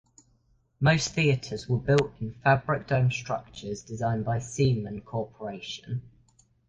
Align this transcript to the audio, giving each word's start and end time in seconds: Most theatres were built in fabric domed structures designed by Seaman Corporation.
Most 0.79 1.13
theatres 1.13 1.69
were 1.69 1.77
built 1.77 2.11
in 2.19 2.33
fabric 2.43 2.87
domed 2.87 3.13
structures 3.13 3.83
designed 3.83 4.25
by 4.25 4.39
Seaman 4.39 5.01
Corporation. 5.01 6.01